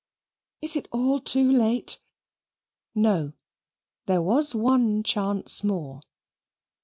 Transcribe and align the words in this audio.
Is 0.63 0.75
it 0.75 0.87
all 0.91 1.19
too 1.19 1.51
late?" 1.51 2.01
No; 2.95 3.33
there 4.07 4.23
was 4.23 4.55
one 4.55 5.03
chance 5.03 5.63
more. 5.63 6.01